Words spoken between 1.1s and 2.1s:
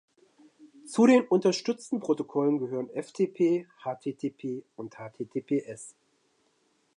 unterstützten